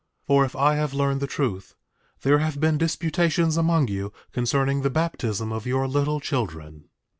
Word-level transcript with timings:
8:5 0.23 0.25
For, 0.25 0.45
if 0.45 0.55
I 0.55 0.75
have 0.77 0.95
learned 0.95 1.19
the 1.19 1.27
truth, 1.27 1.75
there 2.21 2.39
have 2.39 2.59
been 2.59 2.79
disputations 2.79 3.55
among 3.55 3.87
you 3.87 4.11
concerning 4.31 4.81
the 4.81 4.89
baptism 4.89 5.51
of 5.51 5.67
your 5.67 5.87
little 5.87 6.19
children. 6.19 6.85